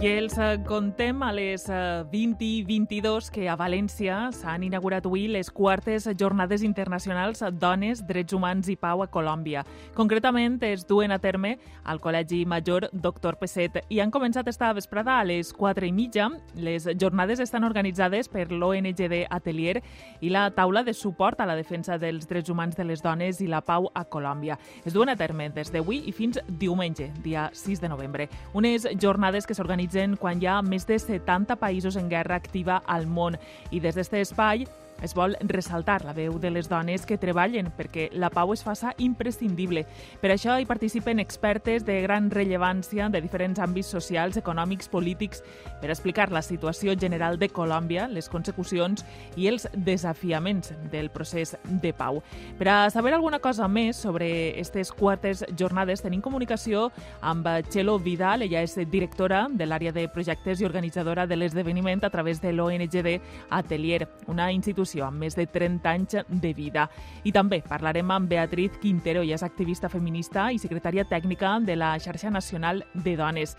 I 0.00 0.08
els 0.16 0.32
eh, 0.40 0.54
contem 0.64 1.18
a 1.20 1.26
les 1.28 1.66
eh, 1.68 2.04
20 2.08 2.40
i 2.40 2.62
22 2.64 3.26
que 3.34 3.42
a 3.52 3.56
València 3.60 4.30
s'han 4.32 4.62
inaugurat 4.64 5.04
avui 5.04 5.26
les 5.28 5.50
quartes 5.52 6.06
jornades 6.16 6.62
internacionals 6.64 7.42
Dones, 7.60 8.00
Drets 8.08 8.32
Humans 8.32 8.70
i 8.72 8.78
Pau 8.80 9.02
a 9.04 9.10
Colòmbia. 9.12 9.60
Concretament 9.92 10.56
es 10.64 10.86
duen 10.88 11.12
a 11.12 11.18
terme 11.20 11.58
al 11.84 12.00
Col·legi 12.00 12.46
Major 12.48 12.86
Doctor 12.94 13.36
Pesset 13.36 13.76
i 13.90 14.00
han 14.00 14.08
començat 14.08 14.48
esta 14.48 14.70
vesprada 14.72 15.18
a 15.18 15.26
les 15.28 15.52
4 15.52 15.84
i 15.84 15.92
mitja. 15.92 16.30
Les 16.56 16.88
jornades 16.96 17.44
estan 17.44 17.68
organitzades 17.68 18.32
per 18.32 18.46
l'ONGD 18.48 19.26
Atelier 19.28 19.82
i 20.24 20.32
la 20.32 20.46
taula 20.56 20.80
de 20.80 20.96
suport 20.96 21.44
a 21.44 21.50
la 21.50 21.58
defensa 21.60 22.00
dels 22.00 22.24
drets 22.24 22.48
humans 22.48 22.80
de 22.80 22.88
les 22.88 23.04
dones 23.04 23.42
i 23.44 23.50
la 23.52 23.60
pau 23.60 23.90
a 23.92 24.06
Colòmbia. 24.08 24.56
Es 24.80 24.96
duen 24.96 25.12
a 25.12 25.18
terme 25.20 25.50
des 25.52 25.68
d'avui 25.68 26.06
i 26.08 26.16
fins 26.16 26.40
diumenge, 26.48 27.12
dia 27.20 27.50
6 27.52 27.84
de 27.84 27.92
novembre. 27.92 28.30
Unes 28.56 28.88
jornades 28.96 29.44
que 29.44 29.52
s'organitzen 29.52 29.89
organitzen 29.90 30.16
quan 30.18 30.40
hi 30.40 30.46
ha 30.46 30.60
més 30.62 30.86
de 30.86 30.98
70 30.98 31.56
països 31.58 31.96
en 31.96 32.08
guerra 32.08 32.36
activa 32.36 32.82
al 32.86 33.06
món. 33.06 33.36
I 33.70 33.80
des 33.80 33.94
d'aquest 33.94 34.14
espai 34.14 34.66
es 35.02 35.14
vol 35.14 35.36
ressaltar 35.40 36.04
la 36.04 36.12
veu 36.12 36.38
de 36.38 36.50
les 36.50 36.68
dones 36.68 37.06
que 37.06 37.18
treballen 37.18 37.70
perquè 37.76 38.08
la 38.12 38.30
pau 38.30 38.52
es 38.52 38.62
faça 38.64 38.92
imprescindible. 38.98 39.86
Per 40.20 40.30
això 40.32 40.58
hi 40.60 40.66
participen 40.68 41.20
expertes 41.22 41.84
de 41.86 42.00
gran 42.04 42.30
rellevància 42.30 43.08
de 43.08 43.20
diferents 43.22 43.60
àmbits 43.60 43.90
socials, 43.90 44.36
econòmics, 44.36 44.90
polítics, 44.92 45.42
per 45.80 45.90
explicar 45.90 46.30
la 46.32 46.42
situació 46.42 46.94
general 46.98 47.38
de 47.38 47.48
Colòmbia, 47.48 48.08
les 48.08 48.28
consecucions 48.28 49.04
i 49.36 49.48
els 49.48 49.68
desafiaments 49.74 50.74
del 50.92 51.10
procés 51.10 51.56
de 51.64 51.92
pau. 51.96 52.22
Per 52.58 52.68
a 52.68 52.90
saber 52.90 53.14
alguna 53.14 53.40
cosa 53.40 53.68
més 53.68 53.96
sobre 53.96 54.28
aquestes 54.50 54.92
quartes 54.92 55.44
jornades 55.56 56.02
tenim 56.04 56.20
comunicació 56.20 56.90
amb 57.20 57.46
Txelo 57.70 57.98
Vidal, 57.98 58.42
ella 58.42 58.62
és 58.62 58.76
directora 58.90 59.46
de 59.48 59.66
l'àrea 59.66 59.92
de 59.92 60.08
projectes 60.12 60.60
i 60.60 60.68
organitzadora 60.68 61.26
de 61.26 61.36
l'esdeveniment 61.36 62.04
a 62.04 62.10
través 62.10 62.40
de 62.40 62.52
l'ONGD 62.52 63.20
Atelier, 63.50 64.06
una 64.28 64.50
institució 64.52 64.89
institució 64.90 65.06
amb 65.06 65.20
més 65.22 65.36
de 65.36 65.46
30 65.46 65.88
anys 65.88 66.16
de 66.28 66.54
vida. 66.54 66.88
I 67.24 67.32
també 67.32 67.62
parlarem 67.62 68.10
amb 68.10 68.28
Beatriz 68.28 68.78
Quintero, 68.80 69.22
ja 69.22 69.36
és 69.36 69.42
activista 69.42 69.88
feminista 69.88 70.50
i 70.52 70.58
secretària 70.58 71.04
tècnica 71.04 71.60
de 71.60 71.76
la 71.76 71.98
xarxa 71.98 72.30
nacional 72.30 72.84
de 72.94 73.16
dones. 73.16 73.56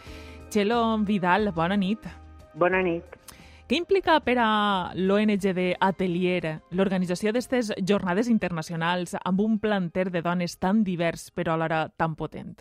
Txelo 0.50 0.98
Vidal, 1.06 1.52
bona 1.54 1.78
nit. 1.78 2.00
Bona 2.56 2.82
nit. 2.82 3.04
Què 3.68 3.78
implica 3.78 4.20
per 4.20 4.36
a 4.44 4.92
l'ONGD 4.96 5.78
Atelier 5.80 6.60
l'organització 6.76 7.32
d'aquestes 7.32 7.72
jornades 7.88 8.28
internacionals 8.28 9.16
amb 9.24 9.40
un 9.40 9.60
planter 9.60 10.10
de 10.12 10.22
dones 10.22 10.58
tan 10.60 10.84
divers 10.84 11.32
però 11.32 11.56
alhora 11.56 11.88
tan 11.96 12.18
potent? 12.20 12.60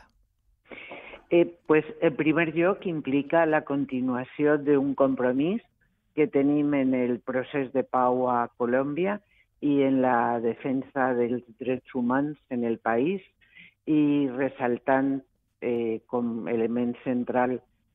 Eh, 1.30 1.46
pues, 1.66 1.84
en 2.00 2.14
primer 2.16 2.54
lloc, 2.54 2.86
implica 2.86 3.44
la 3.46 3.62
continuació 3.62 4.56
d'un 4.58 4.94
compromís 4.94 5.62
que 6.20 6.26
tenim 6.28 6.74
en 6.74 6.92
el 6.92 7.14
procés 7.24 7.70
de 7.72 7.80
pau 7.80 8.26
a 8.28 8.50
Colòmbia 8.60 9.14
i 9.64 9.78
en 9.86 10.02
la 10.04 10.36
defensa 10.44 11.14
dels 11.16 11.46
drets 11.56 11.94
humans 11.96 12.36
en 12.52 12.66
el 12.68 12.76
país 12.76 13.24
i 13.88 14.28
ressaltant 14.34 15.14
eh, 15.64 16.02
com 16.12 16.44
element 16.52 16.92
central 17.06 17.54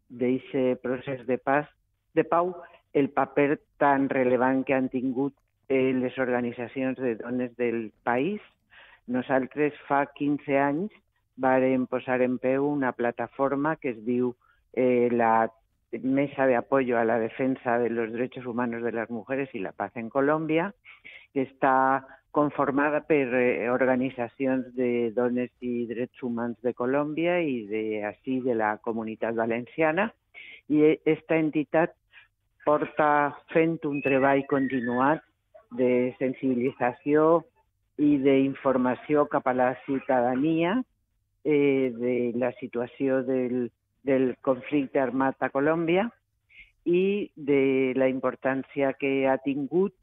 d'aquest 0.10 0.82
procés 0.82 1.22
de, 1.28 1.38
pas, 1.38 1.70
de 2.18 2.26
pau 2.26 2.50
el 2.98 3.12
paper 3.14 3.60
tan 3.78 4.10
rellevant 4.10 4.64
que 4.66 4.74
han 4.74 4.90
tingut 4.90 5.36
eh, 5.70 5.94
les 5.94 6.18
organitzacions 6.18 6.98
de 6.98 7.14
dones 7.20 7.54
del 7.62 7.92
país. 8.10 8.42
Nosaltres 9.06 9.78
fa 9.86 10.08
15 10.18 10.58
anys 10.64 10.98
vàrem 11.38 11.86
posar 11.86 12.24
en 12.26 12.40
peu 12.42 12.66
una 12.72 12.96
plataforma 12.98 13.76
que 13.78 13.94
es 13.94 14.02
diu 14.10 14.34
eh, 14.74 15.14
la 15.14 15.52
Mesa 16.04 16.46
de 16.46 16.56
Apoyo 16.56 16.98
a 16.98 17.06
la 17.06 17.20
Defensa 17.20 17.78
de 17.78 17.90
los 17.90 18.12
Derechos 18.12 18.46
Humanos 18.46 18.84
de 18.84 18.92
las 18.92 19.10
Mujeres 19.10 19.50
y 19.54 19.60
la 19.60 19.72
Paz 19.72 19.96
en 19.96 20.10
Colombia, 20.10 20.74
que 21.34 21.44
està 21.44 22.06
conformada 22.36 23.02
per 23.08 23.32
eh, 23.36 23.70
organitzacions 23.72 24.72
de 24.76 25.12
dones 25.16 25.52
i 25.64 25.86
drets 25.88 26.24
humans 26.24 26.58
de 26.64 26.74
Colòmbia 26.76 27.38
i 27.44 27.62
de, 27.68 27.84
així 28.08 28.42
de 28.44 28.56
la 28.56 28.76
comunitat 28.84 29.36
valenciana. 29.36 30.10
I 30.72 30.82
aquesta 30.96 31.38
entitat 31.40 31.96
porta 32.66 33.10
fent 33.54 33.78
un 33.88 34.02
treball 34.04 34.44
continuat 34.52 35.24
de 35.80 36.16
sensibilització 36.20 37.44
i 38.02 38.18
d'informació 38.24 39.28
cap 39.32 39.48
a 39.48 39.56
la 39.56 39.72
ciutadania 39.86 40.76
eh, 41.44 41.92
de 41.96 42.16
la 42.36 42.52
situació 42.60 43.22
del, 43.24 43.70
del 44.06 44.36
conflicte 44.46 45.02
armat 45.02 45.42
a 45.42 45.50
Colòmbia 45.54 46.08
i 46.86 47.32
de 47.36 47.94
la 47.98 48.08
importància 48.12 48.94
que 48.94 49.26
ha 49.28 49.38
tingut 49.42 49.96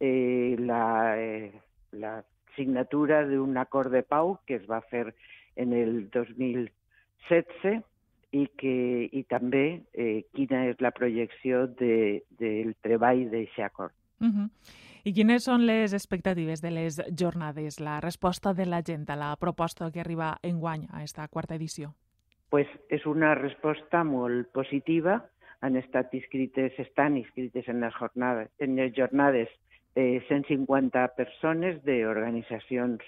eh, 0.00 0.56
la, 0.60 1.16
eh, 1.16 1.52
la 1.92 2.18
signatura 2.56 3.24
d'un 3.26 3.56
acord 3.56 3.92
de 3.92 4.02
pau 4.02 4.36
que 4.46 4.58
es 4.60 4.66
va 4.68 4.82
fer 4.90 5.14
en 5.56 5.72
el 5.72 6.10
2016 6.10 7.80
i, 8.30 8.44
que, 8.60 8.74
i 9.08 9.22
també 9.24 9.64
eh, 9.94 10.26
quina 10.36 10.66
és 10.68 10.82
la 10.84 10.92
projecció 10.92 11.64
de, 11.80 12.24
del 12.40 12.74
treball 12.84 13.24
d'aquest 13.32 13.64
acord. 13.64 13.94
Uh 14.20 14.28
-huh. 14.28 14.48
I 15.04 15.12
quines 15.14 15.44
són 15.44 15.64
les 15.64 15.94
expectatives 15.94 16.60
de 16.60 16.70
les 16.70 17.00
jornades, 17.16 17.80
la 17.80 18.00
resposta 18.00 18.52
de 18.52 18.66
la 18.66 18.82
gent 18.82 19.08
a 19.08 19.16
la 19.16 19.36
proposta 19.36 19.90
que 19.90 20.00
arriba 20.00 20.38
en 20.42 20.58
guany 20.60 20.84
a 20.90 20.98
aquesta 20.98 21.28
quarta 21.28 21.54
edició? 21.54 21.94
Pues 22.50 22.68
és 22.88 23.04
una 23.06 23.34
resposta 23.36 24.04
molt 24.04 24.48
positiva. 24.56 25.20
Han 25.60 25.76
estat 25.76 26.12
inscrites, 26.14 26.76
estan 26.78 27.16
inscrites 27.18 27.68
en 27.68 27.80
les 27.82 27.94
jornades, 27.94 28.50
en 28.58 28.76
les 28.76 28.94
jornades 28.96 29.48
eh, 29.94 30.22
150 30.28 31.06
persones 31.18 31.80
d'organitzacions 31.84 33.02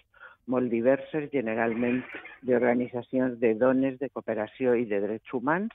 molt 0.50 0.70
diverses, 0.72 1.28
generalment 1.32 2.00
d'organitzacions 2.46 3.38
de 3.38 3.54
dones, 3.54 3.98
de 4.00 4.08
cooperació 4.10 4.74
i 4.74 4.88
de 4.90 4.98
drets 5.04 5.36
humans, 5.36 5.70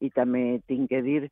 i 0.00 0.10
també 0.14 0.60
tinc 0.70 0.90
que 0.92 1.02
dir 1.02 1.22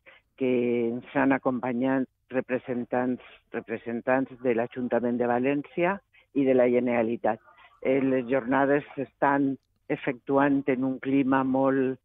que 0.40 0.50
ens 0.88 1.14
han 1.14 1.36
acompanyat 1.36 2.08
representants, 2.34 3.22
representants 3.54 4.32
de 4.42 4.54
l'Ajuntament 4.56 5.18
de 5.20 5.28
València 5.30 5.98
i 6.34 6.46
de 6.46 6.54
la 6.54 6.68
Generalitat. 6.70 7.42
Eh, 7.82 8.00
les 8.02 8.26
jornades 8.30 8.86
estan 8.96 9.52
efectuant 9.90 10.62
en 10.70 10.86
un 10.86 10.98
clima 11.02 11.42
molt 11.44 11.98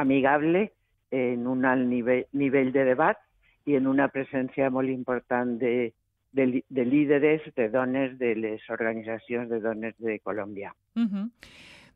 amigable, 0.00 0.68
en 1.10 1.46
un 1.50 1.64
alt 1.66 1.88
nivell, 1.88 2.26
nivell 2.32 2.70
de 2.72 2.84
debat 2.92 3.18
i 3.66 3.74
en 3.78 3.88
una 3.90 4.08
presència 4.12 4.70
molt 4.70 4.92
important 4.92 5.56
de, 5.58 5.92
de, 6.32 6.62
de 6.68 6.84
líderes, 6.86 7.42
de 7.56 7.68
dones 7.72 8.16
de 8.18 8.34
les 8.38 8.68
organitzacions 8.70 9.50
de 9.50 9.60
dones 9.60 9.96
de 9.98 10.18
Colòmbia. 10.20 10.72
Uh 10.96 11.02
-huh. 11.02 11.26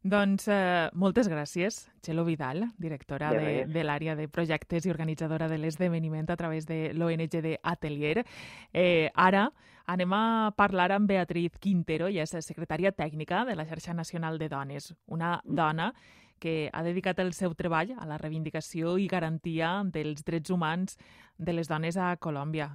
Doncs 0.05 0.51
eh, 0.53 0.91
moltes 1.01 1.31
gràcies, 1.33 1.79
Txelo 2.05 2.27
Vidal, 2.29 2.67
directora 2.77 3.31
de, 3.33 3.39
de, 3.41 3.53
de 3.73 3.85
l'àrea 3.87 4.13
de 4.19 4.27
projectes 4.29 4.85
i 4.85 4.93
organitzadora 4.93 5.49
de 5.49 5.57
l'esdeveniment 5.57 6.29
a 6.29 6.37
través 6.37 6.69
de 6.69 6.93
l'ONG 6.93 7.39
de 7.41 7.55
Atelier. 7.63 8.27
Eh, 8.75 9.09
ara 9.15 9.47
anem 9.89 10.13
a 10.13 10.53
parlar 10.59 10.91
amb 10.93 11.09
Beatriz 11.09 11.57
Quintero, 11.57 12.13
i 12.13 12.21
és 12.21 12.37
secretària 12.45 12.93
tècnica 12.93 13.47
de 13.49 13.57
la 13.57 13.65
xarxa 13.65 13.97
nacional 13.97 14.37
de 14.37 14.51
dones, 14.53 14.93
una 15.07 15.39
dona 15.45 15.95
que 16.39 16.69
ha 16.71 16.83
dedicat 16.85 17.25
el 17.25 17.33
seu 17.33 17.55
treball 17.57 17.97
a 17.97 18.05
la 18.05 18.21
reivindicació 18.21 18.99
i 19.01 19.09
garantia 19.09 19.79
dels 19.89 20.21
drets 20.21 20.53
humans 20.53 20.99
de 21.39 21.57
les 21.57 21.71
dones 21.73 21.97
a 21.97 22.13
Colòmbia. 22.21 22.75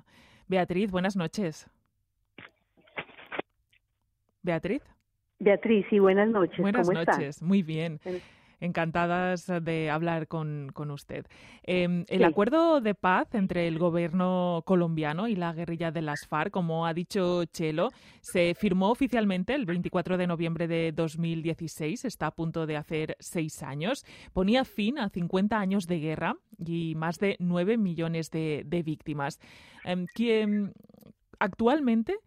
Beatriz, 0.50 0.90
buenas 0.90 1.16
noches. 1.16 1.67
Beatriz. 4.41 4.82
Beatriz, 5.40 5.86
sí, 5.90 6.00
buenas 6.00 6.30
noches. 6.30 6.59
Buenas 6.59 6.88
¿Cómo 6.88 7.00
noches, 7.00 7.36
está? 7.38 7.46
muy 7.46 7.64
bien. 7.64 8.00
Encantadas 8.62 9.50
de 9.62 9.90
hablar 9.90 10.28
con, 10.28 10.70
con 10.74 10.91
usted. 10.91 11.26
Eh, 11.64 12.03
el 12.09 12.20
sí. 12.20 12.24
acuerdo 12.24 12.82
de 12.82 12.94
paz 12.94 13.34
entre 13.34 13.70
el 13.70 13.80
gobierno 13.80 14.64
colombiano 14.66 15.30
y 15.30 15.38
la 15.38 15.53
guerrilla 15.53 15.91
de 15.91 16.02
las 16.02 16.28
FARC, 16.28 16.52
como 16.52 16.86
ha 16.86 16.94
dicho 16.94 17.46
Chelo, 17.46 17.88
se 18.20 18.53
firmó 18.56 18.91
oficialmente 18.91 19.56
el 19.56 19.66
24 19.66 20.18
de 20.18 20.28
noviembre 20.28 20.68
de 20.68 20.91
2016, 20.91 22.03
está 22.03 22.28
a 22.28 22.35
punto 22.35 22.66
de 22.66 22.76
hacer 22.76 23.16
seis 23.20 23.64
años. 23.64 24.03
Ponía 24.34 24.66
fin 24.66 25.00
a 25.00 25.08
50 25.08 25.58
años 25.58 25.88
de 25.88 26.00
guerra 26.00 26.35
y 26.58 26.96
más 26.96 27.18
de 27.18 27.38
9 27.40 27.78
millones 27.78 28.30
de, 28.30 28.64
de 28.66 28.84
víctimas. 28.84 29.40
Eh, 29.85 30.06
que, 30.14 30.70
actualmente, 31.40 32.18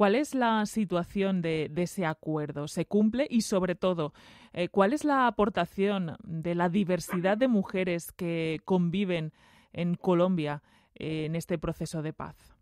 ¿Cuál 0.00 0.14
es 0.14 0.34
la 0.34 0.64
situación 0.64 1.42
de, 1.42 1.68
de, 1.70 1.82
ese 1.82 2.06
acuerdo? 2.06 2.68
¿Se 2.68 2.86
cumple? 2.86 3.26
Y 3.28 3.42
sobre 3.42 3.74
todo, 3.74 4.14
eh, 4.54 4.70
¿cuál 4.70 4.94
es 4.94 5.04
la 5.04 5.26
aportación 5.26 6.16
de 6.24 6.54
la 6.54 6.70
diversidad 6.70 7.36
de 7.36 7.48
mujeres 7.48 8.10
que 8.10 8.60
conviven 8.64 9.30
en 9.74 9.96
Colombia 9.96 10.62
eh, 10.94 11.26
en 11.26 11.36
este 11.36 11.58
proceso 11.58 12.00
de 12.00 12.14
paz? 12.14 12.56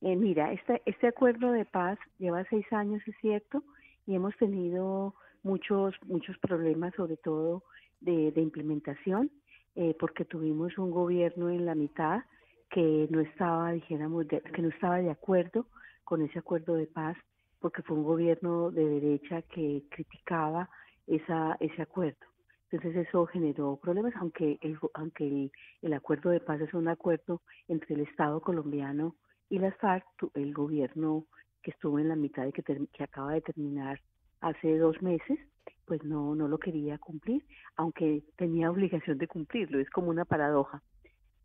Eh, 0.00 0.14
mira, 0.14 0.52
este, 0.52 0.80
este 0.86 1.08
acuerdo 1.08 1.50
de 1.50 1.64
paz 1.64 1.98
lleva 2.20 2.44
seis 2.48 2.72
años, 2.72 3.02
es 3.04 3.16
cierto, 3.20 3.64
y 4.06 4.14
hemos 4.14 4.36
tenido 4.36 5.16
muchos, 5.42 5.96
muchos 6.06 6.38
problemas, 6.38 6.94
sobre 6.94 7.16
todo 7.16 7.64
de, 8.00 8.32
implementación, 8.36 9.28
eh, 9.74 9.96
porque 9.98 10.24
tuvimos 10.24 10.78
un 10.78 10.92
gobierno 10.92 11.50
en 11.50 11.66
la 11.66 11.74
mitad 11.74 12.22
que 12.70 13.08
no 13.10 13.18
estaba, 13.18 13.72
dijéramos, 13.72 14.26
que 14.28 14.62
no 14.62 14.68
estaba 14.68 14.98
de 14.98 15.10
acuerdo 15.10 15.66
con 16.04 16.22
ese 16.22 16.38
acuerdo 16.38 16.74
de 16.74 16.86
paz, 16.86 17.16
porque 17.60 17.82
fue 17.82 17.96
un 17.96 18.04
gobierno 18.04 18.70
de 18.70 18.84
derecha 18.84 19.42
que 19.42 19.84
criticaba 19.90 20.68
esa, 21.06 21.56
ese 21.60 21.82
acuerdo. 21.82 22.26
Entonces 22.70 23.06
eso 23.06 23.26
generó 23.26 23.76
problemas, 23.76 24.14
aunque 24.16 24.58
el, 24.60 24.78
aunque 24.94 25.50
el, 25.82 25.92
acuerdo 25.92 26.30
de 26.30 26.40
paz 26.40 26.60
es 26.60 26.74
un 26.74 26.88
acuerdo 26.88 27.40
entre 27.68 27.94
el 27.94 28.00
Estado 28.00 28.40
colombiano 28.40 29.14
y 29.48 29.58
las 29.58 29.76
FARC, 29.76 30.04
el 30.34 30.52
gobierno 30.52 31.26
que 31.62 31.70
estuvo 31.70 31.98
en 31.98 32.08
la 32.08 32.16
mitad 32.16 32.46
y 32.46 32.52
que, 32.52 32.62
que 32.62 33.04
acaba 33.04 33.32
de 33.32 33.42
terminar 33.42 34.00
hace 34.40 34.76
dos 34.76 35.00
meses, 35.02 35.38
pues 35.86 36.02
no, 36.02 36.34
no 36.34 36.48
lo 36.48 36.58
quería 36.58 36.98
cumplir, 36.98 37.44
aunque 37.76 38.24
tenía 38.36 38.70
obligación 38.70 39.18
de 39.18 39.28
cumplirlo, 39.28 39.78
es 39.78 39.90
como 39.90 40.08
una 40.08 40.24
paradoja. 40.24 40.82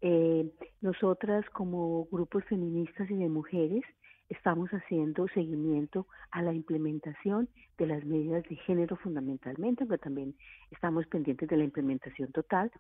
Eh, 0.02 0.50
nosotras 0.82 1.46
como 1.52 2.06
grupos 2.06 2.44
feministas 2.46 3.10
y 3.12 3.16
de 3.16 3.30
mujeres 3.30 3.84
estamos 4.30 4.70
haciendo 4.70 5.28
seguimiento 5.30 6.06
a 6.32 6.42
la 6.42 6.54
implementación 6.54 7.50
de 7.78 7.88
las 7.88 8.06
medidas 8.06 8.44
de 8.44 8.56
género 8.58 8.96
fundamentalmente, 8.98 9.84
aunque 9.84 9.98
también 9.98 10.36
estamos 10.72 11.08
pendientes 11.08 11.50
de 11.50 11.58
la 11.58 11.64
implementación 11.64 12.32
total, 12.32 12.72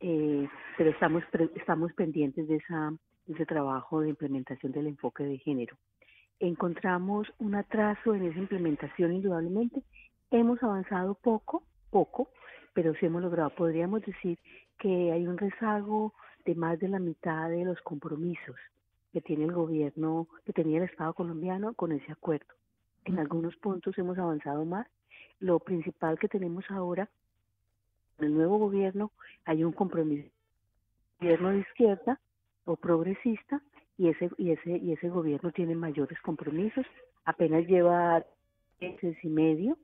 eh, 0.00 0.48
pero 0.76 0.90
estamos, 0.90 1.24
estamos 1.56 1.92
pendientes 1.94 2.46
de, 2.48 2.56
esa, 2.56 2.92
de 3.26 3.34
ese 3.34 3.46
trabajo 3.46 4.00
de 4.00 4.10
implementación 4.10 4.72
del 4.72 4.86
enfoque 4.86 5.24
de 5.24 5.38
género. 5.38 5.76
Encontramos 6.38 7.32
un 7.38 7.54
atraso 7.54 8.14
en 8.14 8.26
esa 8.26 8.38
implementación 8.38 9.12
indudablemente, 9.12 9.82
hemos 10.30 10.62
avanzado 10.62 11.14
poco, 11.14 11.64
poco, 11.90 12.30
pero 12.74 12.94
sí 12.94 13.06
hemos 13.06 13.22
logrado, 13.22 13.50
podríamos 13.50 14.02
decir 14.02 14.38
que 14.78 15.12
hay 15.12 15.26
un 15.26 15.36
rezago 15.36 16.14
de 16.44 16.54
más 16.54 16.78
de 16.78 16.88
la 16.88 16.98
mitad 16.98 17.50
de 17.50 17.64
los 17.64 17.80
compromisos 17.82 18.56
que 19.12 19.20
tiene 19.20 19.44
el 19.44 19.52
gobierno, 19.52 20.28
que 20.44 20.52
tenía 20.52 20.78
el 20.78 20.84
Estado 20.84 21.14
colombiano 21.14 21.74
con 21.74 21.92
ese 21.92 22.12
acuerdo. 22.12 22.54
En 23.04 23.18
algunos 23.18 23.56
puntos 23.56 23.96
hemos 23.98 24.18
avanzado 24.18 24.64
más. 24.64 24.86
Lo 25.38 25.58
principal 25.58 26.18
que 26.18 26.28
tenemos 26.28 26.64
ahora, 26.70 27.08
en 28.18 28.26
el 28.26 28.34
nuevo 28.34 28.58
gobierno, 28.58 29.10
hay 29.44 29.64
un 29.64 29.72
compromiso 29.72 30.30
gobierno 31.20 31.50
de 31.50 31.58
izquierda 31.60 32.18
o 32.64 32.76
progresista 32.76 33.60
y 33.98 34.08
ese 34.08 34.30
y 34.38 34.52
ese 34.52 34.78
y 34.78 34.92
ese 34.92 35.08
gobierno 35.10 35.52
tiene 35.52 35.74
mayores 35.74 36.18
compromisos. 36.22 36.86
Apenas 37.24 37.66
lleva 37.66 38.24
meses 38.80 39.16
y 39.22 39.28
medio 39.28 39.76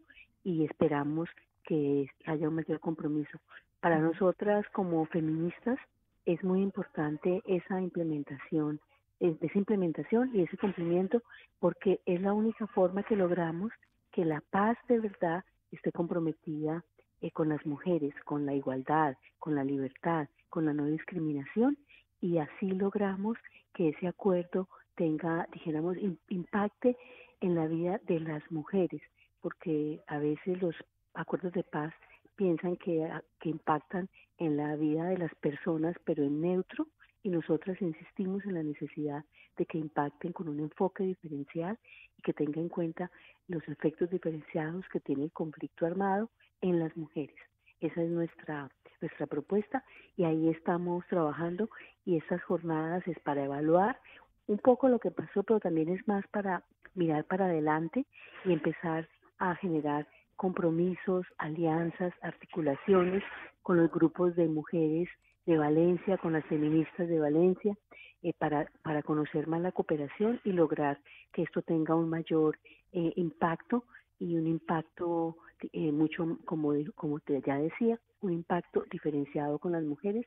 y 0.44 0.64
esperamos 0.64 1.28
que 1.64 2.08
haya 2.24 2.48
un 2.48 2.54
mayor 2.54 2.80
compromiso. 2.80 3.38
Para 3.80 3.98
nosotras 3.98 4.64
como 4.72 5.04
feministas 5.06 5.78
es 6.24 6.42
muy 6.42 6.62
importante 6.62 7.42
esa 7.46 7.80
implementación 7.80 8.80
esa 9.20 9.58
implementación 9.58 10.30
y 10.34 10.42
ese 10.42 10.56
cumplimiento, 10.56 11.22
porque 11.58 12.00
es 12.06 12.20
la 12.20 12.32
única 12.32 12.66
forma 12.68 13.02
que 13.02 13.16
logramos 13.16 13.72
que 14.12 14.24
la 14.24 14.42
paz 14.50 14.76
de 14.88 15.00
verdad 15.00 15.44
esté 15.72 15.92
comprometida 15.92 16.84
eh, 17.20 17.30
con 17.30 17.48
las 17.48 17.64
mujeres, 17.66 18.14
con 18.24 18.46
la 18.46 18.54
igualdad, 18.54 19.16
con 19.38 19.54
la 19.54 19.64
libertad, 19.64 20.28
con 20.48 20.66
la 20.66 20.72
no 20.72 20.86
discriminación, 20.86 21.76
y 22.20 22.38
así 22.38 22.70
logramos 22.70 23.36
que 23.74 23.90
ese 23.90 24.06
acuerdo 24.06 24.68
tenga, 24.96 25.46
dijéramos, 25.52 25.96
impacte 26.28 26.96
en 27.40 27.54
la 27.54 27.66
vida 27.66 28.00
de 28.06 28.20
las 28.20 28.42
mujeres, 28.50 29.02
porque 29.40 30.00
a 30.06 30.18
veces 30.18 30.60
los 30.60 30.74
acuerdos 31.14 31.52
de 31.52 31.62
paz 31.62 31.92
piensan 32.36 32.76
que, 32.76 33.08
que 33.40 33.50
impactan 33.50 34.08
en 34.38 34.56
la 34.56 34.76
vida 34.76 35.04
de 35.06 35.18
las 35.18 35.34
personas, 35.36 35.96
pero 36.04 36.22
en 36.22 36.40
neutro, 36.40 36.86
y 37.26 37.28
nosotras 37.28 37.82
insistimos 37.82 38.44
en 38.44 38.54
la 38.54 38.62
necesidad 38.62 39.24
de 39.56 39.66
que 39.66 39.78
impacten 39.78 40.32
con 40.32 40.48
un 40.48 40.60
enfoque 40.60 41.02
diferencial 41.02 41.76
y 42.16 42.22
que 42.22 42.32
tenga 42.32 42.60
en 42.60 42.68
cuenta 42.68 43.10
los 43.48 43.66
efectos 43.66 44.10
diferenciados 44.10 44.88
que 44.92 45.00
tiene 45.00 45.24
el 45.24 45.32
conflicto 45.32 45.86
armado 45.86 46.30
en 46.60 46.78
las 46.78 46.96
mujeres. 46.96 47.34
Esa 47.80 48.00
es 48.00 48.10
nuestra 48.10 48.70
nuestra 49.00 49.26
propuesta 49.26 49.84
y 50.16 50.22
ahí 50.22 50.48
estamos 50.50 51.04
trabajando 51.08 51.68
y 52.04 52.16
estas 52.16 52.42
jornadas 52.44 53.06
es 53.08 53.18
para 53.18 53.44
evaluar 53.44 53.98
un 54.46 54.58
poco 54.58 54.88
lo 54.88 55.00
que 55.00 55.10
pasó, 55.10 55.42
pero 55.42 55.58
también 55.58 55.88
es 55.88 56.06
más 56.06 56.24
para 56.28 56.62
mirar 56.94 57.24
para 57.24 57.46
adelante 57.46 58.06
y 58.44 58.52
empezar 58.52 59.08
a 59.38 59.56
generar 59.56 60.06
compromisos, 60.36 61.26
alianzas, 61.38 62.14
articulaciones 62.22 63.24
con 63.62 63.78
los 63.78 63.90
grupos 63.90 64.36
de 64.36 64.46
mujeres 64.46 65.08
de 65.46 65.56
Valencia, 65.56 66.18
con 66.18 66.32
las 66.32 66.44
feministas 66.46 67.08
de 67.08 67.18
Valencia, 67.18 67.76
eh, 68.22 68.32
para, 68.36 68.70
para 68.82 69.02
conocer 69.02 69.46
más 69.46 69.60
la 69.60 69.72
cooperación 69.72 70.40
y 70.44 70.52
lograr 70.52 71.00
que 71.32 71.42
esto 71.42 71.62
tenga 71.62 71.94
un 71.94 72.08
mayor 72.08 72.58
eh, 72.92 73.12
impacto 73.16 73.84
y 74.18 74.36
un 74.36 74.46
impacto 74.46 75.36
eh, 75.72 75.92
mucho, 75.92 76.38
como, 76.44 76.72
como 76.94 77.20
te 77.20 77.40
ya 77.46 77.58
decía, 77.58 77.98
un 78.20 78.32
impacto 78.32 78.84
diferenciado 78.90 79.58
con 79.58 79.72
las 79.72 79.84
mujeres 79.84 80.26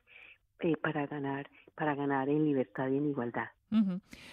para 0.82 1.06
ganar 1.06 1.46
para 1.80 1.94
ganar 1.94 2.28
en 2.28 2.44
libertad 2.44 2.88
y 2.88 2.98
en 2.98 3.06
igualdad. 3.06 3.46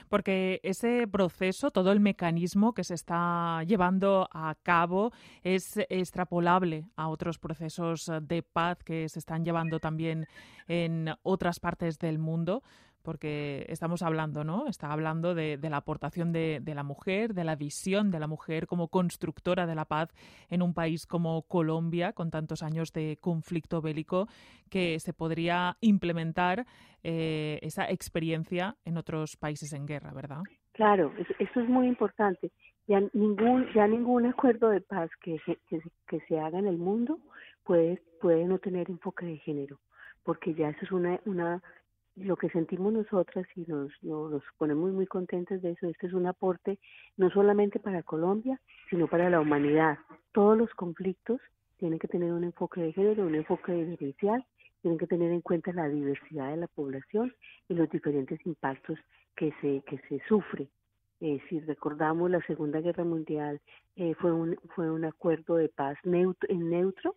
Porque 0.09 0.59
ese 0.63 1.07
proceso, 1.07 1.69
todo 1.69 1.91
el 1.91 1.99
mecanismo 1.99 2.73
que 2.73 2.83
se 2.83 2.95
está 2.95 3.63
llevando 3.63 4.27
a 4.33 4.55
cabo 4.63 5.13
es 5.43 5.77
extrapolable 5.89 6.85
a 6.95 7.07
otros 7.07 7.37
procesos 7.37 8.11
de 8.23 8.41
paz 8.41 8.83
que 8.83 9.07
se 9.07 9.19
están 9.19 9.45
llevando 9.45 9.79
también 9.79 10.25
en 10.67 11.09
otras 11.21 11.59
partes 11.59 11.99
del 11.99 12.17
mundo 12.17 12.63
porque 13.07 13.65
estamos 13.69 14.01
hablando, 14.01 14.43
¿no? 14.43 14.67
Está 14.67 14.91
hablando 14.91 15.33
de, 15.33 15.57
la 15.61 15.77
aportación 15.77 16.33
de, 16.33 16.61
la 16.75 16.83
mujer, 16.83 17.33
de 17.33 17.45
la 17.45 17.55
visión 17.55 18.11
de 18.11 18.19
la 18.19 18.27
mujer 18.27 18.67
como 18.67 18.89
constructora 18.89 19.65
de 19.65 19.75
la 19.75 19.85
paz 19.85 20.13
en 20.49 20.61
un 20.61 20.73
país 20.73 21.07
como 21.07 21.43
Colombia, 21.43 22.11
con 22.11 22.31
tantos 22.31 22.63
años 22.63 22.91
de 22.91 23.17
conflicto 23.21 23.81
bélico, 23.81 24.27
que 24.69 24.99
se 24.99 25.13
podría 25.13 25.77
implementar 25.79 26.65
eh, 27.01 27.59
esa 27.61 27.89
experiencia 27.89 28.75
en 28.83 28.97
otros 28.97 29.37
países 29.37 29.71
en 29.71 29.85
guerra, 29.85 30.11
¿verdad? 30.13 30.41
Claro, 30.73 31.13
eso 31.39 31.61
es 31.61 31.69
muy 31.69 31.87
importante. 31.87 32.51
Ya 32.89 32.99
ningún, 33.13 33.67
ya 33.73 33.87
ningún 33.87 34.25
acuerdo 34.25 34.67
de 34.67 34.81
paz 34.81 35.09
que, 35.21 35.39
que, 35.69 36.19
se 36.27 36.39
haga 36.41 36.59
en 36.59 36.67
el 36.67 36.77
mundo 36.77 37.19
puede, 37.63 38.01
puede 38.19 38.43
no 38.43 38.59
tener 38.59 38.89
enfoque 38.89 39.25
de 39.25 39.37
género, 39.37 39.79
porque 40.25 40.53
ya 40.53 40.67
eso 40.67 40.79
es 40.83 40.91
una, 40.91 41.21
una 41.23 41.63
lo 42.17 42.35
que 42.35 42.49
sentimos 42.49 42.91
nosotras 42.93 43.45
y 43.55 43.61
nos, 43.67 43.91
nos, 44.01 44.43
ponemos 44.57 44.91
muy 44.91 45.05
contentos 45.05 45.61
de 45.61 45.71
eso, 45.71 45.87
este 45.87 46.07
es 46.07 46.13
un 46.13 46.25
aporte 46.25 46.79
no 47.15 47.29
solamente 47.29 47.79
para 47.79 48.03
Colombia, 48.03 48.59
sino 48.89 49.07
para 49.07 49.29
la 49.29 49.39
humanidad. 49.39 49.99
Todos 50.31 50.57
los 50.57 50.73
conflictos 50.73 51.39
tienen 51.77 51.99
que 51.99 52.07
tener 52.07 52.33
un 52.33 52.43
enfoque 52.43 52.81
de 52.81 52.93
género, 52.93 53.25
un 53.25 53.35
enfoque 53.35 53.73
diferencial, 53.73 54.43
tienen 54.81 54.97
que 54.97 55.07
tener 55.07 55.31
en 55.31 55.41
cuenta 55.41 55.71
la 55.73 55.89
diversidad 55.89 56.49
de 56.49 56.57
la 56.57 56.67
población 56.67 57.33
y 57.69 57.75
los 57.75 57.89
diferentes 57.89 58.43
impactos 58.45 58.97
que 59.35 59.53
se, 59.61 59.83
que 59.85 59.99
se 60.09 60.19
sufre. 60.27 60.69
Eh, 61.19 61.39
si 61.49 61.59
recordamos 61.61 62.29
la 62.29 62.41
Segunda 62.45 62.79
Guerra 62.79 63.03
Mundial, 63.03 63.59
eh, 63.95 64.13
fue, 64.15 64.31
un, 64.31 64.55
fue 64.75 64.89
un 64.89 65.05
acuerdo 65.05 65.55
de 65.55 65.69
paz 65.69 65.97
neutro, 66.03 66.49
en 66.49 66.69
neutro 66.69 67.15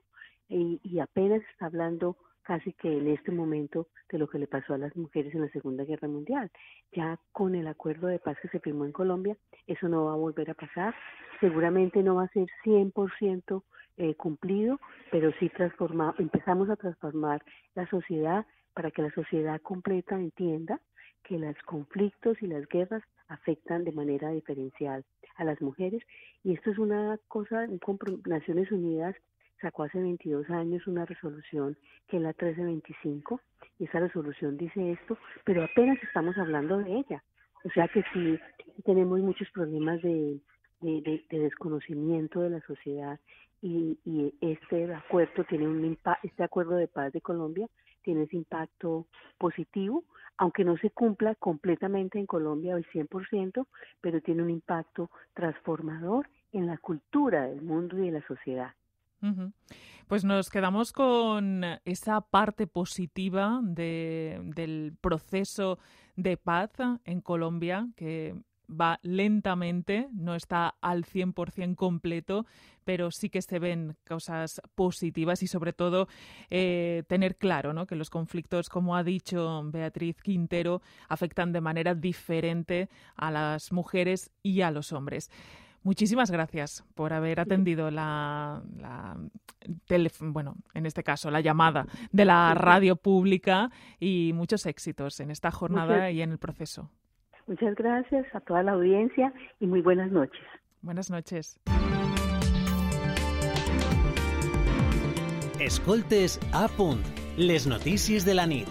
y, 0.48 0.80
y 0.82 1.00
apenas 1.00 1.42
está 1.52 1.66
hablando 1.66 2.16
casi 2.42 2.72
que 2.72 2.96
en 2.96 3.08
este 3.08 3.30
momento 3.30 3.88
de 4.10 4.18
lo 4.18 4.28
que 4.28 4.38
le 4.38 4.46
pasó 4.46 4.74
a 4.74 4.78
las 4.78 4.96
mujeres 4.96 5.34
en 5.34 5.42
la 5.42 5.48
Segunda 5.50 5.84
Guerra 5.84 6.08
Mundial. 6.08 6.50
Ya 6.92 7.18
con 7.32 7.54
el 7.54 7.66
acuerdo 7.66 8.08
de 8.08 8.18
paz 8.18 8.36
que 8.40 8.48
se 8.48 8.60
firmó 8.60 8.84
en 8.84 8.92
Colombia, 8.92 9.36
eso 9.66 9.88
no 9.88 10.06
va 10.06 10.12
a 10.12 10.16
volver 10.16 10.50
a 10.50 10.54
pasar. 10.54 10.94
Seguramente 11.40 12.02
no 12.02 12.16
va 12.16 12.24
a 12.24 12.28
ser 12.28 12.46
100% 12.64 13.62
eh, 13.98 14.14
cumplido, 14.14 14.80
pero 15.10 15.32
sí 15.38 15.48
transforma, 15.50 16.14
empezamos 16.18 16.70
a 16.70 16.76
transformar 16.76 17.42
la 17.74 17.86
sociedad 17.88 18.46
para 18.74 18.90
que 18.90 19.02
la 19.02 19.10
sociedad 19.12 19.60
completa 19.60 20.16
entienda 20.16 20.80
que 21.22 21.38
los 21.38 21.56
conflictos 21.64 22.40
y 22.42 22.46
las 22.46 22.66
guerras 22.68 23.02
afectan 23.28 23.84
de 23.84 23.92
manera 23.92 24.30
diferencial 24.30 25.04
a 25.36 25.44
las 25.44 25.60
mujeres 25.60 26.02
y 26.42 26.54
esto 26.54 26.70
es 26.70 26.78
una 26.78 27.18
cosa, 27.28 27.66
Naciones 28.26 28.72
Unidas 28.72 29.14
sacó 29.60 29.84
hace 29.84 30.00
22 30.00 30.48
años 30.50 30.86
una 30.86 31.04
resolución 31.04 31.76
que 32.08 32.16
es 32.16 32.22
la 32.22 32.30
1325 32.30 33.40
y 33.78 33.84
esa 33.84 34.00
resolución 34.00 34.56
dice 34.56 34.92
esto, 34.92 35.16
pero 35.44 35.64
apenas 35.64 36.02
estamos 36.02 36.36
hablando 36.38 36.78
de 36.78 36.98
ella. 36.98 37.22
O 37.64 37.70
sea 37.70 37.88
que 37.88 38.02
sí 38.12 38.38
tenemos 38.84 39.20
muchos 39.20 39.50
problemas 39.50 40.00
de, 40.02 40.40
de, 40.80 41.24
desconocimiento 41.30 42.40
de 42.40 42.50
la 42.50 42.60
sociedad 42.62 43.20
y, 43.62 43.98
y 44.04 44.34
este 44.40 44.92
acuerdo 44.94 45.44
tiene 45.44 45.68
un 45.68 45.98
este 46.22 46.42
acuerdo 46.42 46.76
de 46.76 46.88
paz 46.88 47.12
de 47.12 47.20
Colombia 47.20 47.68
tiene 48.02 48.24
ese 48.24 48.36
impacto 48.36 49.06
positivo, 49.38 50.04
aunque 50.36 50.64
no 50.64 50.76
se 50.78 50.90
cumpla 50.90 51.34
completamente 51.34 52.18
en 52.18 52.26
Colombia 52.26 52.74
al 52.74 52.84
100%, 52.86 53.66
pero 54.00 54.20
tiene 54.20 54.42
un 54.42 54.50
impacto 54.50 55.10
transformador 55.34 56.28
en 56.52 56.66
la 56.66 56.78
cultura 56.78 57.46
del 57.46 57.62
mundo 57.62 57.98
y 57.98 58.06
de 58.06 58.12
la 58.12 58.26
sociedad. 58.26 58.72
Pues 60.06 60.24
nos 60.24 60.50
quedamos 60.50 60.92
con 60.92 61.64
esa 61.84 62.20
parte 62.20 62.66
positiva 62.66 63.60
de, 63.62 64.40
del 64.56 64.96
proceso 65.00 65.78
de 66.16 66.36
paz 66.36 66.70
en 67.04 67.20
Colombia, 67.20 67.88
que 67.96 68.34
va 68.70 68.98
lentamente, 69.02 70.08
no 70.12 70.34
está 70.34 70.76
al 70.80 71.04
100% 71.04 71.74
completo, 71.74 72.46
pero 72.84 73.10
sí 73.10 73.28
que 73.28 73.42
se 73.42 73.58
ven 73.58 73.96
cosas 74.06 74.60
positivas 74.74 75.42
y 75.42 75.46
sobre 75.46 75.72
todo 75.72 76.08
eh, 76.50 77.02
tener 77.08 77.36
claro 77.36 77.72
¿no? 77.72 77.86
que 77.86 77.96
los 77.96 78.10
conflictos, 78.10 78.68
como 78.68 78.96
ha 78.96 79.02
dicho 79.02 79.62
Beatriz 79.64 80.22
Quintero, 80.22 80.82
afectan 81.08 81.52
de 81.52 81.60
manera 81.60 81.94
diferente 81.94 82.88
a 83.16 83.30
las 83.30 83.72
mujeres 83.72 84.30
y 84.42 84.62
a 84.62 84.70
los 84.70 84.92
hombres. 84.92 85.30
Muchísimas 85.82 86.30
gracias 86.30 86.84
por 86.94 87.12
haber 87.12 87.40
atendido 87.40 87.90
la, 87.90 88.62
bueno, 90.20 90.56
en 90.74 90.86
este 90.86 91.02
caso, 91.02 91.30
la 91.30 91.40
llamada 91.40 91.86
de 92.12 92.24
la 92.26 92.54
radio 92.54 92.96
pública 92.96 93.70
y 93.98 94.32
muchos 94.34 94.66
éxitos 94.66 95.20
en 95.20 95.30
esta 95.30 95.50
jornada 95.50 96.10
y 96.10 96.20
en 96.20 96.32
el 96.32 96.38
proceso. 96.38 96.90
Muchas 97.46 97.74
gracias 97.74 98.26
a 98.34 98.40
toda 98.40 98.62
la 98.62 98.72
audiencia 98.72 99.32
y 99.58 99.66
muy 99.66 99.80
buenas 99.80 100.10
noches. 100.12 100.40
Buenas 100.82 101.10
noches. 101.10 101.58
Escoltes 105.58 106.40
a 106.52 106.68
punt, 106.68 107.04
les 107.36 107.66
notícies 107.66 108.24
de 108.24 108.34
la 108.34 108.46
nit. 108.46 108.68